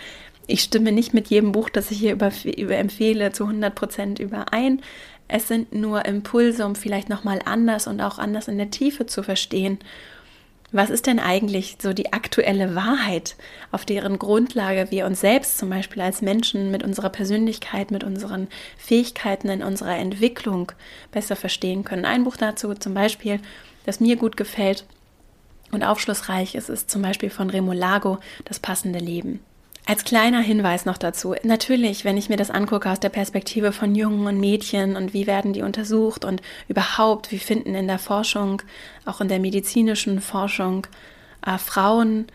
[0.47, 4.19] ich stimme nicht mit jedem Buch, das ich hier über, über empfehle, zu 100 Prozent
[4.21, 4.81] überein.
[5.29, 9.23] Es sind nur Impulse, um vielleicht nochmal anders und auch anders in der Tiefe zu
[9.23, 9.79] verstehen.
[10.73, 13.37] Was ist denn eigentlich so die aktuelle Wahrheit,
[13.71, 18.49] auf deren Grundlage wir uns selbst zum Beispiel als Menschen mit unserer Persönlichkeit, mit unseren
[18.77, 20.73] Fähigkeiten in unserer Entwicklung
[21.13, 22.05] besser verstehen können?
[22.05, 23.41] Ein Buch dazu zum Beispiel,
[23.85, 24.85] das mir gut gefällt
[25.71, 29.41] und aufschlussreich ist, ist zum Beispiel von Remo Lago, Das passende Leben.
[29.89, 33.95] Als kleiner Hinweis noch dazu, natürlich, wenn ich mir das angucke aus der Perspektive von
[33.95, 38.63] Jungen und Mädchen und wie werden die untersucht und überhaupt, wie finden in der Forschung,
[39.05, 40.89] auch in der medizinischen Forschung,
[41.47, 42.27] äh, Frauen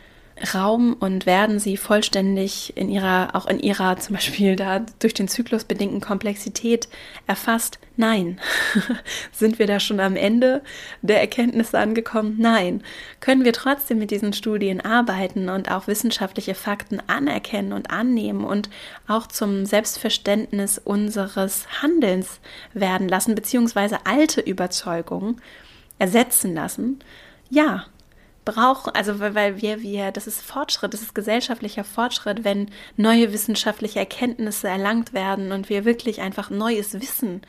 [0.54, 5.27] Raum und werden sie vollständig in ihrer, auch in ihrer zum Beispiel da durch den
[5.27, 6.88] Zyklus bedingten Komplexität
[7.27, 7.80] erfasst?
[7.97, 8.39] Nein.
[9.32, 10.62] Sind wir da schon am Ende
[11.01, 12.36] der Erkenntnisse angekommen?
[12.39, 12.84] Nein.
[13.19, 18.69] Können wir trotzdem mit diesen Studien arbeiten und auch wissenschaftliche Fakten anerkennen und annehmen und
[19.08, 22.39] auch zum Selbstverständnis unseres Handelns
[22.73, 25.41] werden lassen, beziehungsweise alte Überzeugungen
[25.99, 26.99] ersetzen lassen?
[27.49, 27.86] Ja,
[28.45, 33.99] brauchen, also weil wir, wir, das ist Fortschritt, das ist gesellschaftlicher Fortschritt, wenn neue wissenschaftliche
[33.99, 37.41] Erkenntnisse erlangt werden und wir wirklich einfach neues Wissen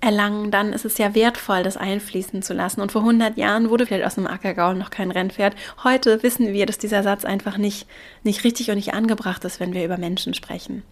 [0.00, 2.80] erlangen, dann ist es ja wertvoll, das einfließen zu lassen.
[2.80, 5.56] Und vor 100 Jahren wurde vielleicht aus einem Ackergaul noch kein Rennpferd.
[5.82, 7.86] Heute wissen wir, dass dieser Satz einfach nicht,
[8.22, 10.82] nicht richtig und nicht angebracht ist, wenn wir über Menschen sprechen.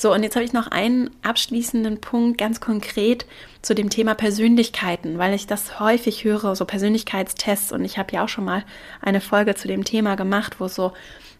[0.00, 3.26] So, und jetzt habe ich noch einen abschließenden Punkt ganz konkret
[3.60, 7.70] zu dem Thema Persönlichkeiten, weil ich das häufig höre, so Persönlichkeitstests.
[7.70, 8.64] Und ich habe ja auch schon mal
[9.02, 10.94] eine Folge zu dem Thema gemacht, wo es so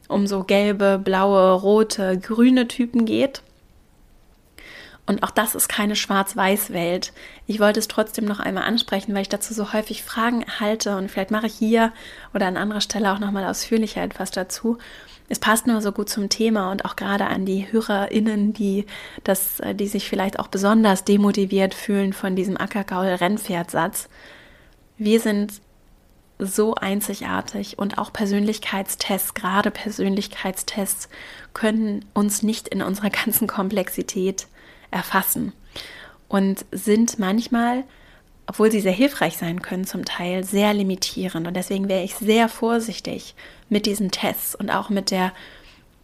[0.09, 3.41] um so gelbe, blaue, rote, grüne Typen geht.
[5.07, 7.15] Und auch das ist keine Schwarz-Weiß-Welt.
[7.47, 11.11] Ich wollte es trotzdem noch einmal ansprechen, weil ich dazu so häufig Fragen erhalte und
[11.11, 11.95] vielleicht mache ich hier
[12.35, 14.77] oder an anderer Stelle auch nochmal ausführlicher etwas dazu.
[15.31, 18.85] Es passt nur so gut zum Thema und auch gerade an die HörerInnen, die,
[19.23, 24.09] das, äh, die sich vielleicht auch besonders demotiviert fühlen von diesem Ackergaul-Rennpferdsatz.
[24.99, 25.63] Wir sind
[26.41, 31.09] so einzigartig und auch Persönlichkeitstests, gerade Persönlichkeitstests,
[31.55, 34.49] können uns nicht in unserer ganzen Komplexität
[34.91, 35.53] erfassen
[36.27, 37.85] und sind manchmal,
[38.51, 41.47] obwohl sie sehr hilfreich sein können, zum Teil sehr limitierend.
[41.47, 43.37] Und deswegen wäre ich sehr vorsichtig
[43.69, 45.33] mit diesen Tests und auch mit der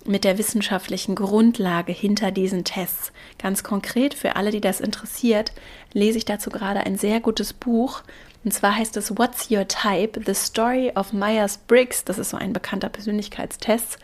[0.04, 3.10] mit der wissenschaftlichen Grundlage hinter diesen Tests.
[3.40, 5.50] Ganz konkret für alle, die das interessiert,
[5.92, 8.02] lese ich dazu gerade ein sehr gutes Buch.
[8.44, 10.20] Und zwar heißt es What's Your Type?
[10.24, 12.04] The Story of Myers-Briggs.
[12.04, 13.98] Das ist so ein bekannter Persönlichkeitstest.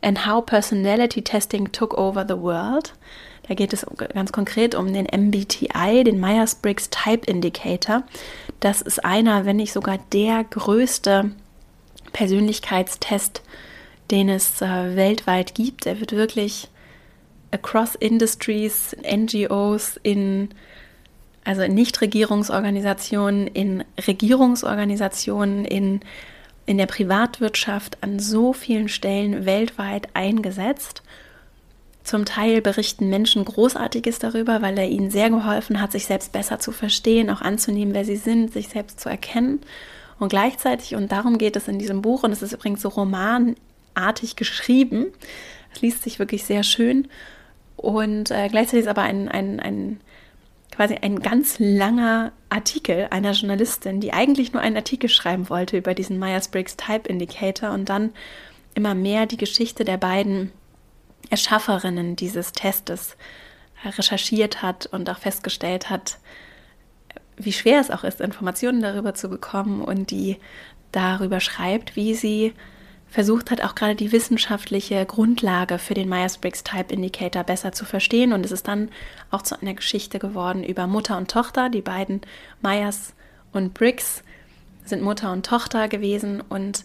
[0.00, 2.92] And How Personality Testing Took Over the World.
[3.48, 8.04] Da geht es ganz konkret um den MBTI, den Myers-Briggs Type Indicator.
[8.60, 11.32] Das ist einer, wenn nicht sogar der größte
[12.12, 13.42] Persönlichkeitstest,
[14.10, 15.86] den es äh, weltweit gibt.
[15.86, 16.68] Er wird wirklich
[17.50, 20.50] across Industries, NGOs, in
[21.44, 26.00] also in Nichtregierungsorganisationen, in Regierungsorganisationen, in,
[26.66, 31.02] in der Privatwirtschaft an so vielen Stellen weltweit eingesetzt.
[32.10, 36.58] Zum Teil berichten Menschen Großartiges darüber, weil er ihnen sehr geholfen hat, sich selbst besser
[36.58, 39.60] zu verstehen, auch anzunehmen, wer sie sind, sich selbst zu erkennen.
[40.18, 44.34] Und gleichzeitig, und darum geht es in diesem Buch, und es ist übrigens so romanartig
[44.34, 45.06] geschrieben,
[45.72, 47.06] es liest sich wirklich sehr schön.
[47.76, 50.00] Und äh, gleichzeitig ist aber ein, ein, ein,
[50.72, 55.94] quasi ein ganz langer Artikel einer Journalistin, die eigentlich nur einen Artikel schreiben wollte über
[55.94, 58.10] diesen Myers-Briggs Type Indicator und dann
[58.74, 60.50] immer mehr die Geschichte der beiden
[61.30, 63.16] Erschafferinnen dieses Testes
[63.84, 66.18] recherchiert hat und auch festgestellt hat,
[67.36, 70.36] wie schwer es auch ist, Informationen darüber zu bekommen und die
[70.92, 72.52] darüber schreibt, wie sie
[73.08, 78.32] versucht hat, auch gerade die wissenschaftliche Grundlage für den Myers-Briggs Type Indicator besser zu verstehen.
[78.32, 78.90] Und es ist dann
[79.30, 81.70] auch zu einer Geschichte geworden über Mutter und Tochter.
[81.70, 82.20] Die beiden
[82.62, 83.14] Myers
[83.52, 84.22] und Briggs
[84.84, 86.84] sind Mutter und Tochter gewesen und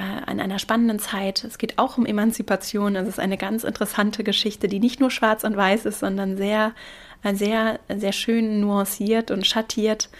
[0.00, 1.44] an einer spannenden Zeit.
[1.44, 2.96] Es geht auch um Emanzipation.
[2.96, 6.72] Es ist eine ganz interessante Geschichte, die nicht nur schwarz und weiß ist, sondern sehr,
[7.22, 10.10] äh, sehr, sehr schön nuanciert und schattiert,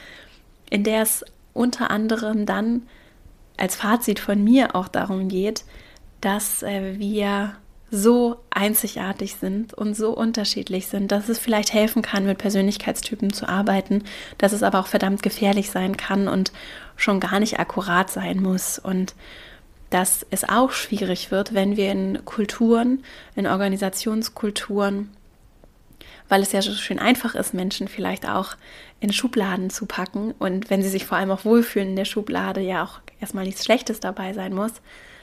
[0.70, 2.82] in der es unter anderem dann
[3.56, 5.64] als Fazit von mir auch darum geht,
[6.20, 7.56] dass äh, wir
[7.90, 13.48] so einzigartig sind und so unterschiedlich sind, dass es vielleicht helfen kann, mit Persönlichkeitstypen zu
[13.48, 14.02] arbeiten,
[14.38, 16.52] dass es aber auch verdammt gefährlich sein kann und
[16.96, 18.78] schon gar nicht akkurat sein muss.
[18.78, 19.14] Und
[19.90, 25.10] dass es auch schwierig wird, wenn wir in Kulturen, in Organisationskulturen,
[26.28, 28.56] weil es ja so schön einfach ist, Menschen vielleicht auch
[28.98, 32.60] in Schubladen zu packen und wenn sie sich vor allem auch wohlfühlen in der Schublade,
[32.60, 34.72] ja auch erstmal nichts Schlechtes dabei sein muss,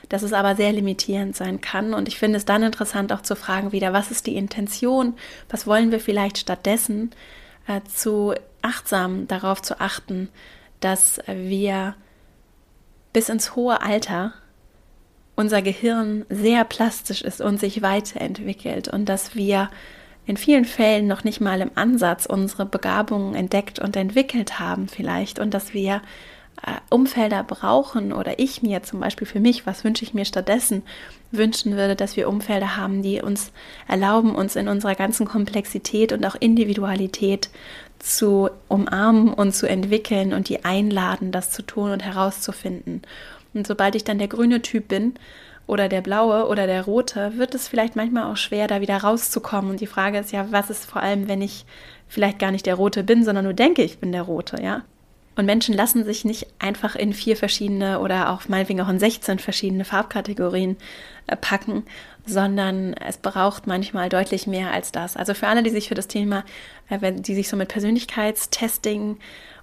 [0.10, 1.93] dass es aber sehr limitierend sein kann.
[1.93, 5.15] Und ich finde es dann interessant auch zu fragen wieder, was ist die Intention,
[5.49, 7.12] was wollen wir vielleicht stattdessen,
[7.67, 10.30] äh, zu achtsam darauf zu achten,
[10.80, 11.95] dass wir
[13.12, 14.34] bis ins hohe Alter
[15.36, 19.69] unser Gehirn sehr plastisch ist und sich weiterentwickelt und dass wir
[20.26, 25.39] in vielen Fällen noch nicht mal im Ansatz unsere Begabungen entdeckt und entwickelt haben vielleicht
[25.39, 26.02] und dass wir
[26.65, 30.84] äh, Umfelder brauchen oder ich mir zum Beispiel für mich, was wünsche ich mir stattdessen,
[31.32, 33.52] wünschen würde, dass wir Umfelder haben, die uns
[33.88, 37.50] erlauben, uns in unserer ganzen Komplexität und auch Individualität
[38.00, 43.02] zu umarmen und zu entwickeln und die einladen, das zu tun und herauszufinden.
[43.54, 45.13] Und sobald ich dann der grüne Typ bin
[45.68, 49.72] oder der blaue oder der rote, wird es vielleicht manchmal auch schwer, da wieder rauszukommen.
[49.72, 51.66] Und die Frage ist ja, was ist vor allem, wenn ich
[52.08, 54.84] vielleicht gar nicht der rote bin, sondern nur denke, ich bin der rote, ja?
[55.36, 59.39] Und Menschen lassen sich nicht einfach in vier verschiedene oder auch meinetwegen auch in 16
[59.39, 60.78] verschiedene Farbkategorien
[61.26, 61.86] äh, packen,
[62.26, 65.18] sondern es braucht manchmal deutlich mehr als das.
[65.18, 66.44] Also für alle, die sich für das Thema,
[66.89, 69.18] äh, die sich so mit Persönlichkeitstesting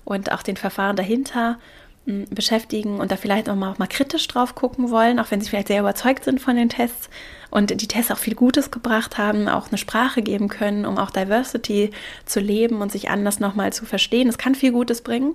[0.05, 1.59] und auch den Verfahren dahinter
[2.07, 5.51] beschäftigen und da vielleicht auch mal, auch mal kritisch drauf gucken wollen, auch wenn sie
[5.51, 7.11] vielleicht sehr überzeugt sind von den Tests
[7.51, 11.11] und die Tests auch viel Gutes gebracht haben, auch eine Sprache geben können, um auch
[11.11, 11.91] Diversity
[12.25, 14.29] zu leben und sich anders nochmal zu verstehen.
[14.29, 15.35] Es kann viel Gutes bringen.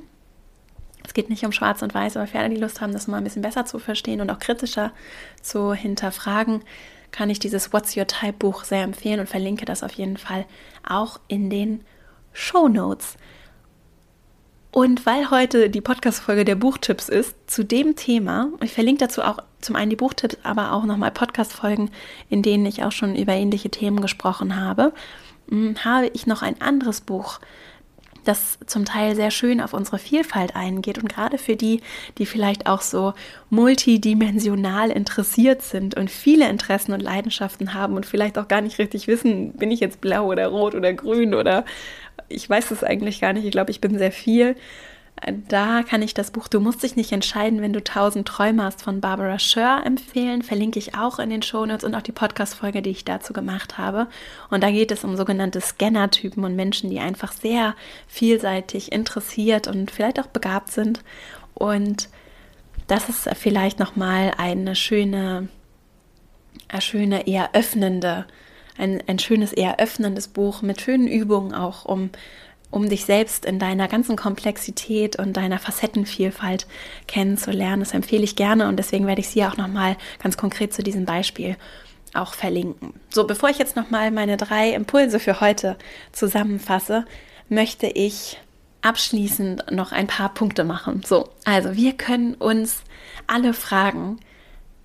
[1.05, 3.17] Es geht nicht um Schwarz und Weiß, aber für alle, die Lust haben, das mal
[3.17, 4.91] ein bisschen besser zu verstehen und auch kritischer
[5.41, 6.63] zu hinterfragen,
[7.11, 10.45] kann ich dieses What's Your Type Buch sehr empfehlen und verlinke das auf jeden Fall
[10.87, 11.85] auch in den
[12.33, 13.17] Show Notes.
[14.75, 19.37] Und weil heute die Podcast-Folge der Buchtipps ist, zu dem Thema, ich verlinke dazu auch
[19.61, 21.91] zum einen die Buchtipps, aber auch nochmal Podcast-Folgen,
[22.29, 24.91] in denen ich auch schon über ähnliche Themen gesprochen habe,
[25.47, 27.39] hm, habe ich noch ein anderes Buch,
[28.25, 31.81] das zum Teil sehr schön auf unsere Vielfalt eingeht und gerade für die,
[32.17, 33.13] die vielleicht auch so
[33.49, 39.07] multidimensional interessiert sind und viele Interessen und Leidenschaften haben und vielleicht auch gar nicht richtig
[39.07, 41.63] wissen, bin ich jetzt blau oder rot oder grün oder
[42.29, 43.45] ich weiß es eigentlich gar nicht.
[43.45, 44.55] Ich glaube, ich bin sehr viel
[45.47, 48.81] da kann ich das Buch Du musst dich nicht entscheiden, wenn du tausend Träume hast
[48.81, 50.41] von Barbara Scher empfehlen.
[50.41, 54.07] Verlinke ich auch in den Shownotes und auch die Podcast-Folge, die ich dazu gemacht habe.
[54.49, 57.75] Und da geht es um sogenannte Scanner-Typen und Menschen, die einfach sehr
[58.07, 61.01] vielseitig interessiert und vielleicht auch begabt sind.
[61.53, 62.09] Und
[62.87, 65.47] das ist vielleicht nochmal eine schöne,
[66.67, 68.25] eine schöne, eher öffnende,
[68.77, 72.09] ein, ein schönes, eher öffnendes Buch mit schönen Übungen auch, um
[72.71, 76.67] um dich selbst in deiner ganzen Komplexität und deiner Facettenvielfalt
[77.07, 77.79] kennenzulernen.
[77.79, 81.05] Das empfehle ich gerne und deswegen werde ich sie auch nochmal ganz konkret zu diesem
[81.05, 81.55] Beispiel
[82.13, 82.93] auch verlinken.
[83.09, 85.77] So, bevor ich jetzt nochmal meine drei Impulse für heute
[86.11, 87.05] zusammenfasse,
[87.47, 88.41] möchte ich
[88.81, 91.01] abschließend noch ein paar Punkte machen.
[91.05, 92.83] So, also wir können uns
[93.25, 94.19] alle fragen,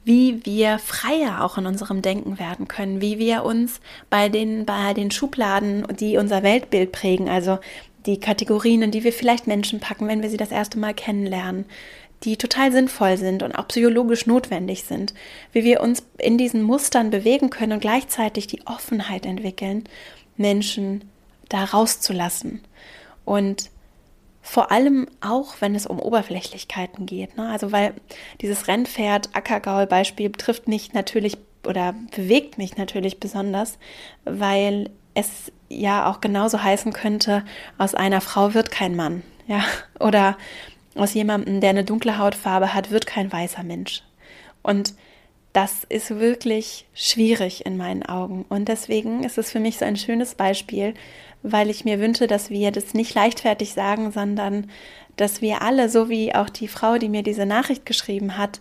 [0.05, 4.95] wie wir freier auch in unserem Denken werden können, wie wir uns bei den, bei
[4.95, 7.59] den Schubladen, die unser Weltbild prägen, also
[8.07, 11.67] die Kategorien, in die wir vielleicht Menschen packen, wenn wir sie das erste Mal kennenlernen,
[12.25, 15.15] die total sinnvoll sind und auch psychologisch notwendig sind,
[15.53, 19.85] wie wir uns in diesen Mustern bewegen können und gleichzeitig die Offenheit entwickeln,
[20.37, 21.05] Menschen
[21.49, 22.61] da rauszulassen.
[23.25, 23.71] Und
[24.43, 27.37] vor allem auch, wenn es um Oberflächlichkeiten geht.
[27.37, 27.49] Ne?
[27.49, 27.95] Also weil
[28.41, 33.79] dieses Rennpferd-Ackergaul-Beispiel trifft mich natürlich oder bewegt mich natürlich besonders,
[34.25, 37.45] weil es ja auch genauso heißen könnte,
[37.79, 39.63] aus einer Frau wird kein Mann, ja,
[40.01, 40.37] oder
[40.95, 44.03] aus jemandem, der eine dunkle Hautfarbe hat, wird kein weißer Mensch.
[44.63, 44.95] Und
[45.53, 48.45] das ist wirklich schwierig in meinen Augen.
[48.49, 50.95] Und deswegen ist es für mich so ein schönes Beispiel,
[51.43, 54.71] weil ich mir wünsche, dass wir das nicht leichtfertig sagen, sondern
[55.17, 58.61] dass wir alle, so wie auch die Frau, die mir diese Nachricht geschrieben hat,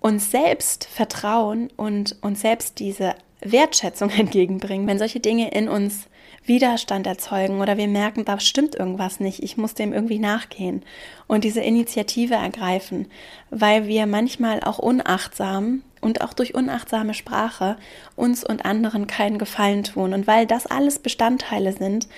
[0.00, 6.08] uns selbst vertrauen und uns selbst diese Wertschätzung entgegenbringen, wenn solche Dinge in uns
[6.44, 10.82] Widerstand erzeugen oder wir merken, da stimmt irgendwas nicht, ich muss dem irgendwie nachgehen
[11.26, 13.08] und diese Initiative ergreifen,
[13.50, 17.76] weil wir manchmal auch unachtsam und auch durch unachtsame Sprache
[18.16, 22.08] uns und anderen keinen Gefallen tun und weil das alles Bestandteile sind,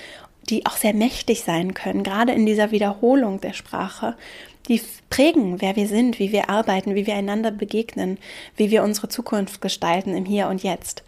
[0.48, 4.16] die auch sehr mächtig sein können, gerade in dieser Wiederholung der Sprache,
[4.68, 8.18] die prägen, wer wir sind, wie wir arbeiten, wie wir einander begegnen,
[8.56, 11.04] wie wir unsere Zukunft gestalten im Hier und Jetzt.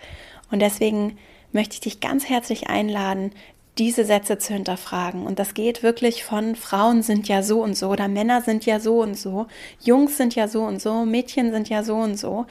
[0.50, 1.16] Und deswegen
[1.56, 3.32] möchte ich dich ganz herzlich einladen,
[3.78, 5.26] diese Sätze zu hinterfragen.
[5.26, 8.78] Und das geht wirklich von Frauen sind ja so und so oder Männer sind ja
[8.78, 9.46] so und so,
[9.80, 12.46] Jungs sind ja so und so, Mädchen sind ja so und so,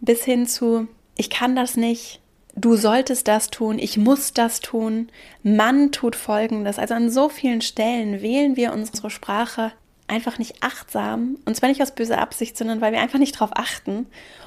[0.00, 2.20] bis hin zu ich kann das nicht,
[2.54, 5.08] du solltest das tun, ich muss das tun,
[5.42, 6.78] Mann tut Folgendes.
[6.78, 9.72] Also an so vielen Stellen wählen wir unsere Sprache
[10.08, 13.50] einfach nicht achtsam, und zwar nicht aus böser Absicht, sondern weil wir einfach nicht darauf
[13.54, 14.06] achten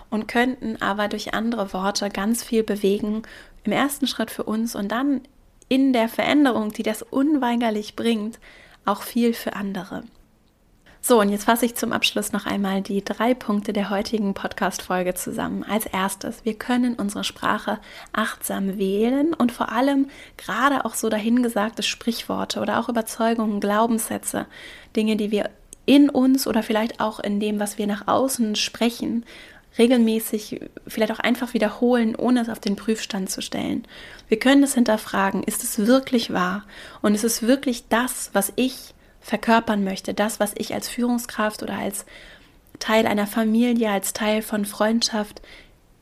[0.09, 3.23] und könnten aber durch andere Worte ganz viel bewegen,
[3.63, 5.21] im ersten Schritt für uns und dann
[5.67, 8.39] in der Veränderung, die das unweigerlich bringt,
[8.85, 10.03] auch viel für andere.
[11.01, 15.13] So, und jetzt fasse ich zum Abschluss noch einmal die drei Punkte der heutigen Podcast-Folge
[15.13, 15.63] zusammen.
[15.63, 17.79] Als erstes, wir können unsere Sprache
[18.11, 24.45] achtsam wählen und vor allem gerade auch so dahingesagte Sprichworte oder auch Überzeugungen, Glaubenssätze,
[24.95, 25.49] Dinge, die wir
[25.85, 29.25] in uns oder vielleicht auch in dem, was wir nach außen sprechen,
[29.77, 33.85] regelmäßig vielleicht auch einfach wiederholen, ohne es auf den Prüfstand zu stellen.
[34.27, 36.65] Wir können es hinterfragen, ist es wirklich wahr
[37.01, 41.77] und ist es wirklich das, was ich verkörpern möchte, das, was ich als Führungskraft oder
[41.77, 42.05] als
[42.79, 45.41] Teil einer Familie, als Teil von Freundschaft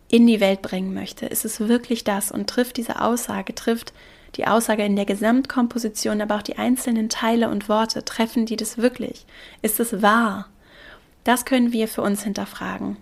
[0.10, 1.26] in die Welt bringen möchte.
[1.26, 3.94] Ist es wirklich das und trifft diese Aussage, trifft
[4.36, 8.78] die Aussage in der Gesamtkomposition, aber auch die einzelnen Teile und Worte, treffen die das
[8.78, 9.26] wirklich?
[9.62, 10.48] Ist es wahr?
[11.24, 12.98] Das können wir für uns hinterfragen.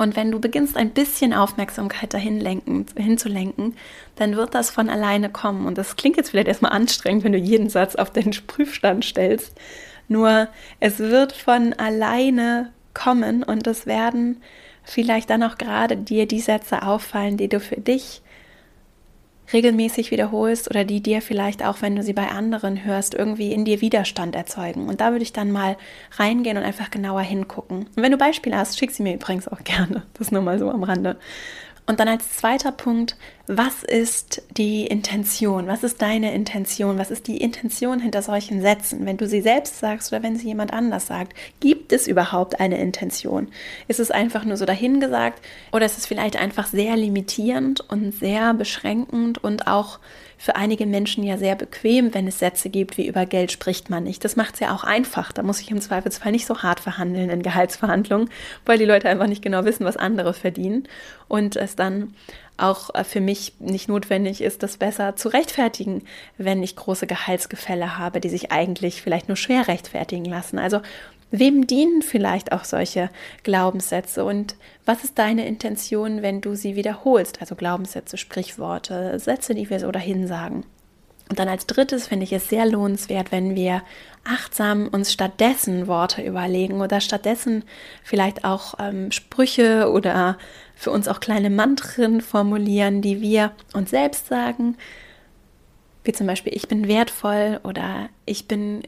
[0.00, 3.76] Und wenn du beginnst, ein bisschen Aufmerksamkeit dahin lenken, hinzulenken,
[4.16, 5.66] dann wird das von alleine kommen.
[5.66, 9.60] Und das klingt jetzt vielleicht erstmal anstrengend, wenn du jeden Satz auf den Prüfstand stellst.
[10.08, 10.48] Nur
[10.80, 14.40] es wird von alleine kommen und es werden
[14.84, 18.22] vielleicht dann auch gerade dir die Sätze auffallen, die du für dich
[19.52, 23.64] regelmäßig wiederholst oder die dir vielleicht auch, wenn du sie bei anderen hörst, irgendwie in
[23.64, 24.88] dir Widerstand erzeugen.
[24.88, 25.76] Und da würde ich dann mal
[26.16, 27.86] reingehen und einfach genauer hingucken.
[27.96, 30.02] Und wenn du Beispiele hast, schick sie mir übrigens auch gerne.
[30.14, 31.16] Das nur mal so am Rande.
[31.86, 35.66] Und dann als zweiter Punkt, was ist die Intention?
[35.66, 36.98] Was ist deine Intention?
[36.98, 39.06] Was ist die Intention hinter solchen Sätzen?
[39.06, 42.78] Wenn du sie selbst sagst oder wenn sie jemand anders sagt, gibt es überhaupt eine
[42.78, 43.48] Intention?
[43.88, 45.42] Ist es einfach nur so dahingesagt
[45.72, 49.98] oder ist es vielleicht einfach sehr limitierend und sehr beschränkend und auch
[50.40, 54.04] für einige Menschen ja sehr bequem, wenn es Sätze gibt wie über Geld spricht man
[54.04, 54.24] nicht.
[54.24, 55.32] Das macht es ja auch einfach.
[55.32, 58.30] Da muss ich im Zweifelsfall nicht so hart verhandeln in Gehaltsverhandlungen,
[58.64, 60.88] weil die Leute einfach nicht genau wissen, was andere verdienen
[61.28, 62.14] und es dann
[62.56, 66.04] auch äh, für mich nicht notwendig ist, das besser zu rechtfertigen,
[66.38, 70.58] wenn ich große Gehaltsgefälle habe, die sich eigentlich vielleicht nur schwer rechtfertigen lassen.
[70.58, 70.80] Also
[71.30, 73.10] wem dienen vielleicht auch solche
[73.42, 77.40] Glaubenssätze und was ist deine Intention, wenn du sie wiederholst?
[77.40, 80.64] Also Glaubenssätze, Sprichworte, Sätze, die wir so dahin sagen.
[81.28, 83.82] Und dann als drittes finde ich es sehr lohnenswert, wenn wir
[84.24, 87.62] achtsam uns stattdessen Worte überlegen oder stattdessen
[88.02, 90.38] vielleicht auch ähm, Sprüche oder
[90.74, 94.76] für uns auch kleine Mantren formulieren, die wir uns selbst sagen,
[96.04, 98.82] wie zum Beispiel ich bin wertvoll oder ich bin,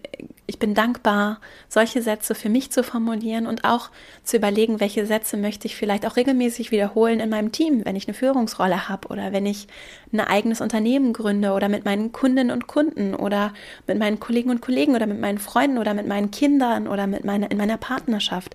[0.47, 3.91] ich bin dankbar, solche Sätze für mich zu formulieren und auch
[4.25, 8.09] zu überlegen, welche Sätze möchte ich vielleicht auch regelmäßig wiederholen in meinem Team, wenn ich
[8.09, 9.67] eine Führungsrolle habe oder wenn ich
[10.13, 13.53] ein eigenes Unternehmen gründe oder mit meinen Kundinnen und Kunden oder
[13.87, 17.25] mit meinen Kollegen und Kollegen oder mit meinen Freunden oder mit meinen Kindern oder mit
[17.25, 18.55] meiner, in meiner Partnerschaft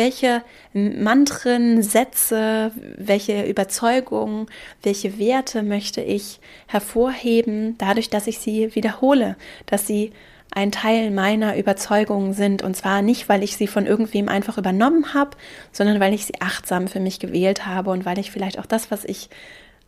[0.00, 0.42] welche
[0.72, 4.46] Mantren, Sätze, welche Überzeugungen,
[4.82, 9.36] welche Werte möchte ich hervorheben, dadurch, dass ich sie wiederhole,
[9.66, 10.12] dass sie
[10.52, 12.62] ein Teil meiner Überzeugungen sind.
[12.62, 15.36] Und zwar nicht, weil ich sie von irgendwem einfach übernommen habe,
[15.70, 18.90] sondern weil ich sie achtsam für mich gewählt habe und weil ich vielleicht auch das,
[18.90, 19.28] was ich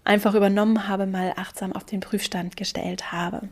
[0.04, 3.48] einfach übernommen habe, mal achtsam auf den Prüfstand gestellt habe.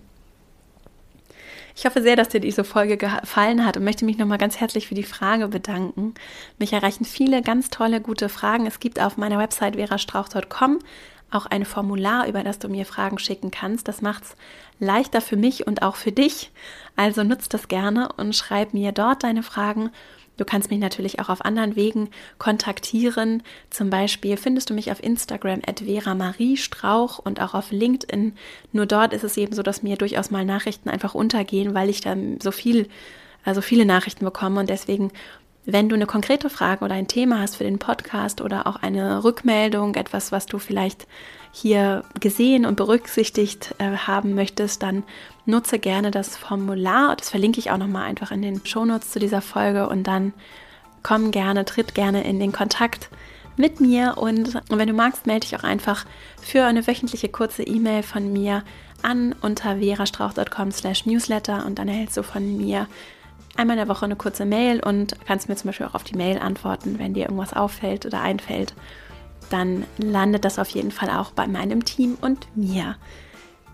[1.74, 4.88] Ich hoffe sehr, dass dir diese Folge gefallen hat und möchte mich nochmal ganz herzlich
[4.88, 6.14] für die Frage bedanken.
[6.58, 8.66] Mich erreichen viele ganz tolle, gute Fragen.
[8.66, 10.78] Es gibt auf meiner Website verastrauch.com
[11.30, 13.88] auch ein Formular, über das du mir Fragen schicken kannst.
[13.88, 14.36] Das macht es
[14.78, 16.50] leichter für mich und auch für dich.
[16.96, 19.90] Also nutzt das gerne und schreib mir dort deine Fragen
[20.40, 23.42] Du kannst mich natürlich auch auf anderen Wegen kontaktieren.
[23.68, 28.32] Zum Beispiel findest du mich auf Instagram at Vera Marie Strauch und auch auf LinkedIn.
[28.72, 32.00] Nur dort ist es eben so, dass mir durchaus mal Nachrichten einfach untergehen, weil ich
[32.00, 32.88] dann so viel,
[33.44, 35.12] also viele Nachrichten bekomme und deswegen
[35.66, 39.22] wenn du eine konkrete Frage oder ein Thema hast für den Podcast oder auch eine
[39.24, 41.06] Rückmeldung, etwas, was du vielleicht
[41.52, 45.02] hier gesehen und berücksichtigt äh, haben möchtest, dann
[45.50, 47.16] nutze gerne das Formular.
[47.16, 50.32] Das verlinke ich auch nochmal einfach in den Shownotes zu dieser Folge und dann
[51.02, 53.10] komm gerne, tritt gerne in den Kontakt
[53.56, 56.06] mit mir und, und wenn du magst, melde dich auch einfach
[56.40, 58.62] für eine wöchentliche kurze E-Mail von mir
[59.02, 62.86] an unter verastrauch.com slash newsletter und dann erhältst du von mir
[63.56, 66.16] einmal in der Woche eine kurze Mail und kannst mir zum Beispiel auch auf die
[66.16, 68.74] Mail antworten, wenn dir irgendwas auffällt oder einfällt.
[69.50, 72.96] Dann landet das auf jeden Fall auch bei meinem Team und mir.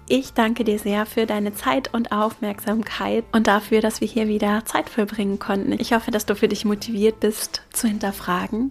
[0.08, 4.64] Ich danke dir sehr für deine Zeit und Aufmerksamkeit und dafür, dass wir hier wieder
[4.64, 5.72] Zeit verbringen konnten.
[5.72, 8.70] Ich hoffe, dass du für dich motiviert bist zu hinterfragen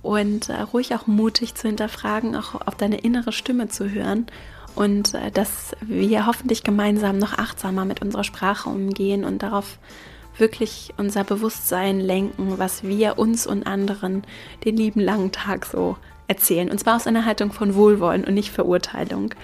[0.00, 4.24] und äh, ruhig auch mutig zu hinterfragen, auch auf deine innere Stimme zu hören
[4.74, 9.78] und äh, dass wir hoffentlich gemeinsam noch achtsamer mit unserer Sprache umgehen und darauf
[10.38, 14.22] wirklich unser Bewusstsein lenken, was wir uns und anderen
[14.64, 16.70] den lieben langen Tag so erzählen.
[16.70, 19.34] Und zwar aus einer Haltung von Wohlwollen und nicht Verurteilung.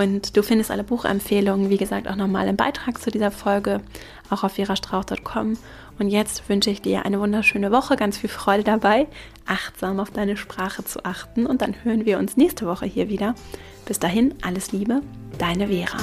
[0.00, 3.82] Und du findest alle Buchempfehlungen, wie gesagt, auch nochmal im Beitrag zu dieser Folge,
[4.30, 5.58] auch auf verastrauch.com.
[5.98, 9.08] Und jetzt wünsche ich dir eine wunderschöne Woche, ganz viel Freude dabei,
[9.44, 11.44] achtsam auf deine Sprache zu achten.
[11.44, 13.34] Und dann hören wir uns nächste Woche hier wieder.
[13.84, 15.02] Bis dahin, alles Liebe,
[15.36, 15.98] deine Vera.